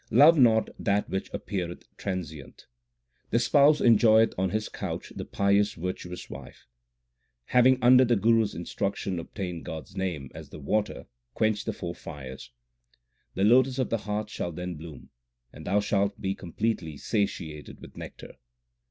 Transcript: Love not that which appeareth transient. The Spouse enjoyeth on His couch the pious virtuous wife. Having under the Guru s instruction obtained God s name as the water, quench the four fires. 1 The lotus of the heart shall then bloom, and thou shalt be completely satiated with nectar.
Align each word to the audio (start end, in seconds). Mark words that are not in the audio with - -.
Love 0.09 0.35
not 0.35 0.71
that 0.79 1.07
which 1.11 1.29
appeareth 1.31 1.83
transient. 1.95 2.65
The 3.29 3.37
Spouse 3.37 3.79
enjoyeth 3.81 4.33
on 4.35 4.49
His 4.49 4.67
couch 4.67 5.13
the 5.15 5.25
pious 5.25 5.73
virtuous 5.73 6.27
wife. 6.27 6.65
Having 7.45 7.77
under 7.83 8.03
the 8.03 8.15
Guru 8.15 8.41
s 8.45 8.55
instruction 8.55 9.19
obtained 9.19 9.63
God 9.63 9.83
s 9.83 9.95
name 9.95 10.31
as 10.33 10.49
the 10.49 10.57
water, 10.57 11.05
quench 11.35 11.65
the 11.65 11.71
four 11.71 11.93
fires. 11.93 12.49
1 13.35 13.47
The 13.47 13.53
lotus 13.53 13.77
of 13.77 13.91
the 13.91 13.99
heart 13.99 14.31
shall 14.31 14.51
then 14.51 14.73
bloom, 14.73 15.11
and 15.53 15.67
thou 15.67 15.79
shalt 15.79 16.19
be 16.19 16.33
completely 16.33 16.97
satiated 16.97 17.79
with 17.79 17.95
nectar. 17.95 18.37